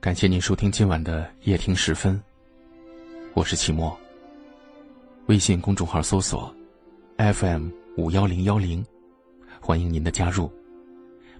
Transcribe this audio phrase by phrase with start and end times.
[0.00, 2.22] 感谢您收听今晚的夜听十分，
[3.34, 3.98] 我是齐墨。
[5.26, 6.54] 微信公众号搜索
[7.16, 8.86] FM 五幺零幺零，
[9.60, 10.48] 欢迎您的加入。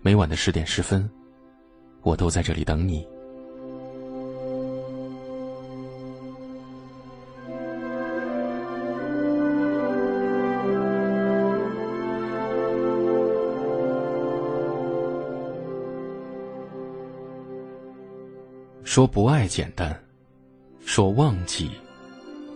[0.02, 1.08] 每晚的十点十分，
[2.02, 3.06] 我都在这里等你。
[18.98, 19.96] 说不爱简单，
[20.84, 21.70] 说忘记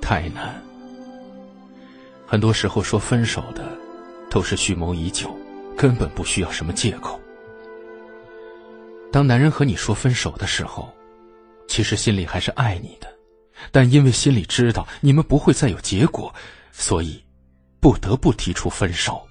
[0.00, 0.60] 太难。
[2.26, 3.64] 很多时候说分手的，
[4.28, 5.32] 都是蓄谋已久，
[5.76, 7.20] 根本不需要什么借口。
[9.12, 10.92] 当男人和你说分手的时候，
[11.68, 13.06] 其实心里还是爱你的，
[13.70, 16.34] 但因为心里知道你们不会再有结果，
[16.72, 17.24] 所以
[17.78, 19.24] 不得不提出分手。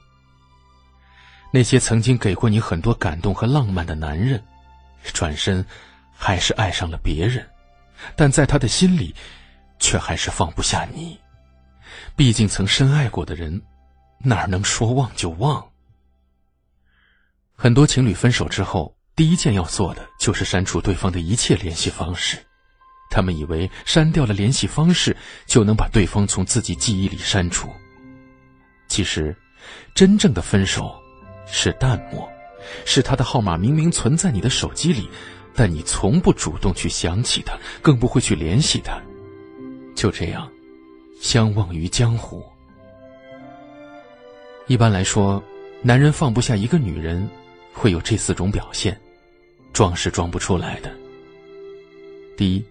[1.51, 4.41] 那些曾经给过你很多感动和浪漫的男人，
[5.11, 5.61] 转身。
[6.23, 7.43] 还是爱上了别人，
[8.15, 9.15] 但在他的心里，
[9.79, 11.19] 却还是放不下你。
[12.15, 13.59] 毕竟曾深爱过的人，
[14.19, 15.67] 哪能说忘就忘？
[17.55, 22.37] 很多情侣分手之后，第一件要做的就是删除对方的一切联系方式。
[23.09, 25.17] 他们以为删掉了联系方式，
[25.47, 27.67] 就能把对方从自己记忆里删除。
[28.87, 29.35] 其实，
[29.95, 31.01] 真正的分手
[31.47, 32.31] 是淡漠，
[32.85, 35.09] 是他的号码明明存在你的手机里。
[35.55, 38.99] 但你从不主动去想起他，更不会去联系他，
[39.95, 40.49] 就这样，
[41.19, 42.43] 相忘于江湖。
[44.67, 45.43] 一般来说，
[45.81, 47.27] 男人放不下一个女人，
[47.73, 48.99] 会有这四种表现，
[49.73, 50.91] 装是装不出来的。
[52.37, 52.63] 第一，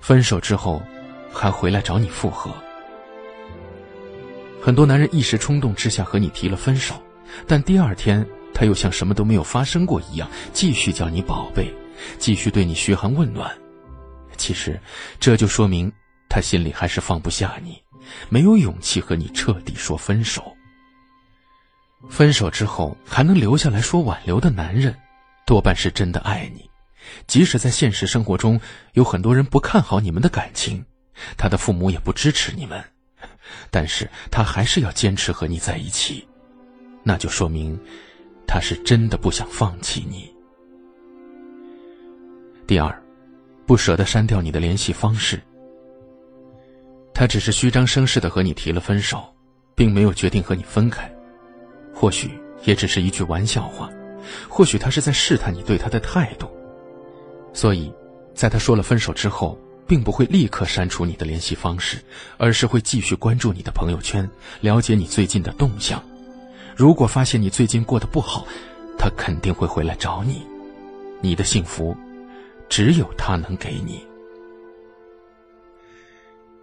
[0.00, 0.82] 分手之后，
[1.32, 2.52] 还回来找你复合。
[4.60, 6.94] 很多男人一时冲动之下和你提了分手，
[7.46, 11.72] 但第二天他又像什么都没有发生过一样，继续叫你宝贝。
[12.18, 13.56] 继续对你嘘寒问暖，
[14.36, 14.80] 其实
[15.20, 15.92] 这就说明
[16.28, 17.82] 他心里还是放不下你，
[18.28, 20.54] 没有勇气和你彻底说分手。
[22.10, 24.94] 分手之后还能留下来说挽留的男人，
[25.46, 26.68] 多半是真的爱你。
[27.26, 28.60] 即使在现实生活中
[28.92, 30.84] 有很多人不看好你们的感情，
[31.36, 32.82] 他的父母也不支持你们，
[33.70, 36.26] 但是他还是要坚持和你在一起，
[37.02, 37.78] 那就说明
[38.46, 40.33] 他是真的不想放弃你。
[42.66, 43.02] 第二，
[43.66, 45.38] 不舍得删掉你的联系方式。
[47.12, 49.22] 他只是虚张声势的和你提了分手，
[49.74, 51.10] 并没有决定和你分开。
[51.92, 52.30] 或许
[52.64, 53.90] 也只是一句玩笑话，
[54.48, 56.48] 或许他是在试探你对他的态度。
[57.52, 57.92] 所以，
[58.34, 61.98] 在他说了分手之后，并不会立刻删除你的联系方式，
[62.38, 64.28] 而是会继续关注你的朋友圈，
[64.62, 66.02] 了解你最近的动向。
[66.74, 68.46] 如果发现你最近过得不好，
[68.98, 70.42] 他肯定会回来找你。
[71.20, 71.94] 你的幸福。
[72.68, 74.04] 只有他能给你。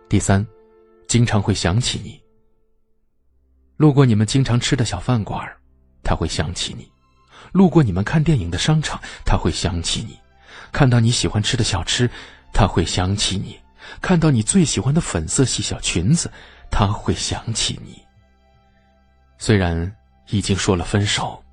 [0.09, 0.45] 第三，
[1.07, 2.21] 经常会想起你。
[3.77, 5.47] 路过你们经常吃的小饭馆，
[6.03, 6.83] 他会想起你；
[7.51, 10.13] 路过你们看电影的商场，他会想起你；
[10.71, 12.09] 看到你喜欢吃的小吃，
[12.53, 13.55] 他会想起你；
[14.01, 16.29] 看到你最喜欢的粉色系小裙子，
[16.69, 18.01] 他会想起你。
[19.37, 19.91] 虽然
[20.27, 21.43] 已经说了分手，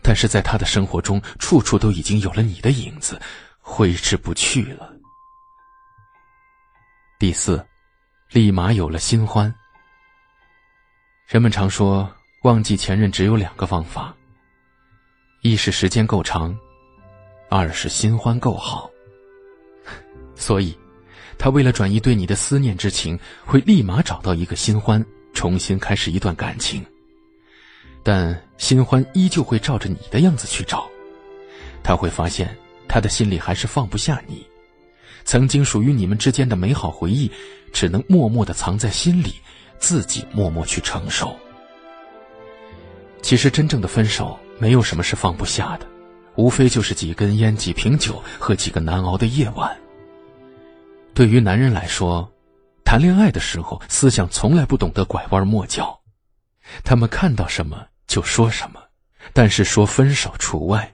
[0.00, 3.20] 但是在他的生活中，处处都已经有了你的影子。
[3.70, 4.92] 挥之不去了。
[7.20, 7.64] 第四，
[8.32, 9.54] 立马有了新欢。
[11.28, 14.12] 人们常说，忘记前任只有两个方法：
[15.42, 16.58] 一是时间够长，
[17.48, 18.90] 二是新欢够好。
[20.34, 20.76] 所以，
[21.38, 23.16] 他为了转移对你的思念之情，
[23.46, 26.84] 会立马找到一个新欢，重新开始一段感情。
[28.02, 30.90] 但新欢依旧会照着你的样子去找，
[31.84, 32.54] 他会发现。
[32.92, 34.44] 他的心里还是放不下你，
[35.24, 37.30] 曾经属于你们之间的美好回忆，
[37.72, 39.36] 只能默默的藏在心里，
[39.78, 41.38] 自己默默去承受。
[43.22, 45.86] 其实，真正的分手没有什么是放不下的，
[46.34, 49.70] 无非就是几根烟、几瓶酒和几个难熬的夜晚。
[51.14, 52.28] 对于男人来说，
[52.84, 55.96] 谈恋爱的时候思想从来不懂得拐弯抹角，
[56.82, 58.82] 他们看到什么就说什么，
[59.32, 60.92] 但是说分手除外。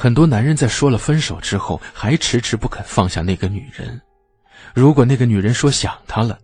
[0.00, 4.00] 很多男人在说了分手之后，还迟迟不肯放下那个女人。
[4.72, 6.38] 如果那个女人说想他了，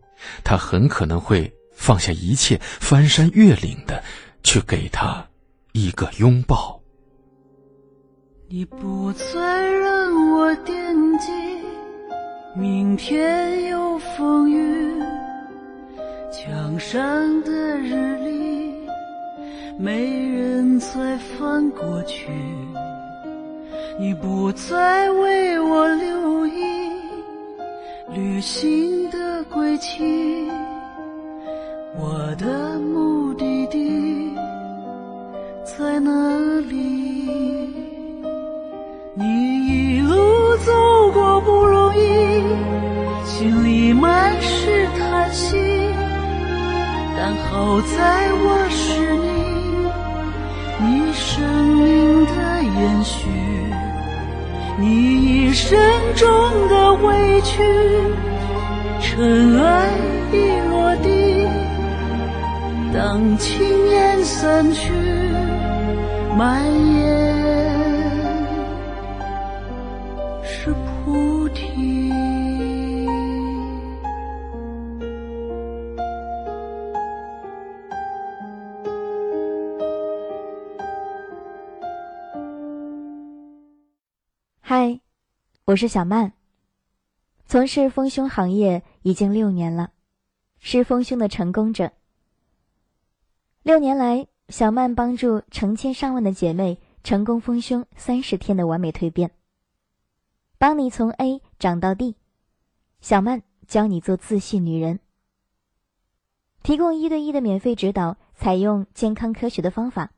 [0.45, 4.05] 他很可能会放下一切，翻山越岭的
[4.43, 5.27] 去给她
[5.73, 6.79] 一个拥抱。
[8.47, 11.33] 你不再让我惦记，
[12.55, 15.03] 明天有风雨，
[16.31, 17.01] 墙上
[17.41, 18.87] 的日历，
[19.79, 22.29] 没人再翻过去。
[23.99, 26.93] 你不再为我留意
[28.13, 30.51] 旅行的轨迹，
[31.99, 34.37] 我的目的地
[35.65, 36.11] 在哪
[36.69, 36.77] 里？
[39.15, 39.25] 你
[39.67, 40.15] 一路
[40.59, 42.43] 走过不容易，
[43.25, 45.57] 心里满是叹息，
[47.17, 49.15] 但好在我是
[50.85, 51.43] 你，你生
[51.79, 53.27] 命的延续。
[54.79, 55.79] 你一生
[56.15, 56.29] 中
[56.69, 57.63] 的委屈，
[59.01, 59.91] 尘埃
[60.33, 60.35] 已
[60.71, 61.47] 落地。
[62.93, 64.93] 当青烟散去，
[66.37, 66.63] 蔓
[66.95, 67.05] 延
[70.43, 70.75] 是
[71.05, 72.13] 菩提。
[84.69, 84.99] 嗨，
[85.65, 86.33] 我是小曼。
[87.47, 89.93] 从事丰胸行业已经六年了，
[90.59, 91.93] 是丰胸的成功者。
[93.63, 99.31] 六年来，小曼帮助成千上万的姐妹成功丰胸三十天的完美蜕变，
[100.59, 102.17] 帮你从 A 长到 D。
[103.01, 104.99] 小曼教你做自信女人，
[106.65, 110.11] 提供一对一的免费指导，采用健康科学的方法，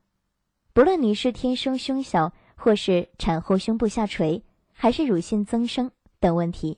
[0.73, 2.33] 不论你是天生胸小。
[2.59, 6.77] 或是产后胸部下垂，还是乳腺增生等问题，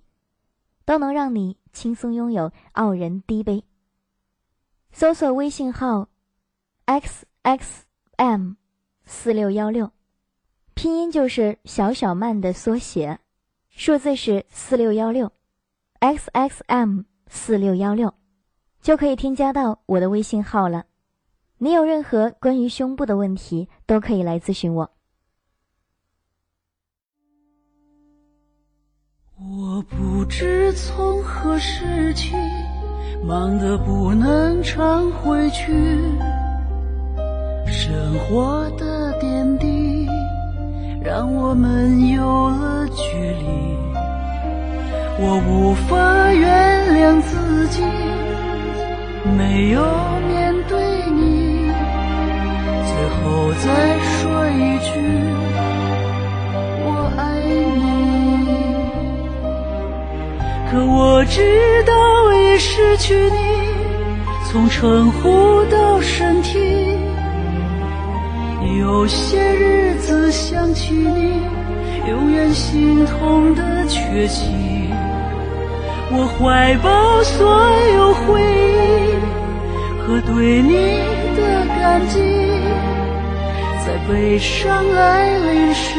[0.85, 3.65] 都能让你轻松拥有傲人低杯。
[4.93, 6.09] 搜索微信号
[6.85, 7.87] x x
[8.17, 8.57] m
[9.05, 9.91] 四六幺六，
[10.75, 13.19] 拼音就是小小曼的缩写，
[13.71, 15.33] 数字是四六幺六
[16.01, 18.13] x x m 四六幺六，
[18.83, 20.85] 就可以添加到我的微信号了。
[21.57, 24.93] 你有任何关于胸部的问题，都可以来咨询我。
[29.49, 32.35] 我不知从何时起，
[33.27, 35.73] 忙得不能常回去。
[37.67, 40.07] 生活的点滴
[41.03, 43.47] 让我们有了距离。
[45.23, 47.83] 我无法原谅自己，
[49.39, 49.81] 没有
[50.29, 51.73] 面对你。
[52.85, 53.99] 最后再
[60.71, 61.93] 可我知道
[62.33, 63.37] 已失去你，
[64.49, 66.97] 从称呼到身体，
[68.79, 71.43] 有些日子想起你，
[72.09, 74.47] 永远心痛的缺席。
[76.13, 79.11] 我怀抱所有回忆
[80.07, 81.01] 和对你
[81.37, 82.21] 的感激，
[83.85, 85.99] 在悲伤来临时，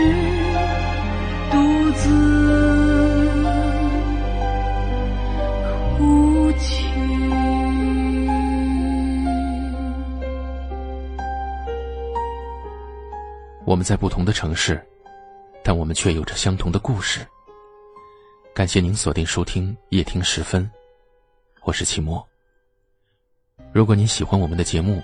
[13.66, 14.86] 我们在不同的城市，
[15.64, 17.26] 但我们却有着相同的故事。
[18.54, 20.70] 感谢您锁定收听夜听时分，
[21.64, 22.28] 我是齐墨。
[23.72, 25.02] 如果您喜欢我们的节目，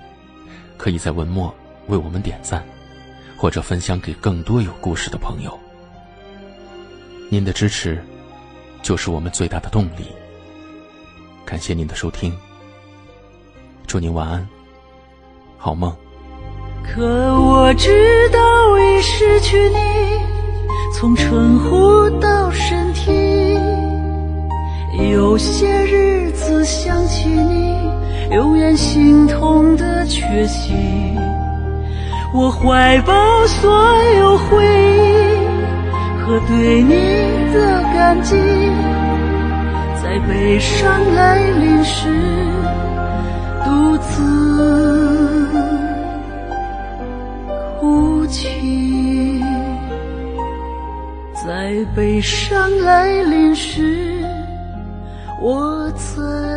[0.75, 1.55] 可以在文末
[1.87, 2.61] 为我们点赞，
[3.37, 5.57] 或者分享给更多有故事的朋友。
[7.29, 8.03] 您的支持
[8.81, 10.11] 就是我们最大的动力。
[11.47, 12.35] 感谢您的收听，
[13.87, 14.45] 祝您晚安，
[15.57, 15.95] 好梦。
[16.83, 17.01] 可
[17.41, 19.77] 我知道已失去你，
[20.93, 23.13] 从称呼到身体，
[25.09, 30.73] 有些日子想起你，永远心痛的缺席。
[32.33, 33.71] 我怀抱所
[34.19, 38.35] 有回忆和对你的感激，
[40.07, 42.07] 在悲伤来临时，
[43.65, 44.23] 独自。
[47.77, 49.43] 哭泣，
[51.45, 54.23] 在悲伤来临时，
[55.41, 56.56] 我在